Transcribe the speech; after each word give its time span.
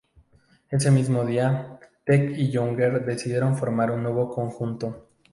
Ese 0.71 0.89
mismo 0.89 1.25
día, 1.25 1.79
Tek 2.05 2.31
y 2.35 2.49
Younger 2.49 3.05
decidieron 3.05 3.55
formar 3.55 3.91
un 3.91 4.01
nuevo 4.01 4.31
conjunto. 4.31 5.07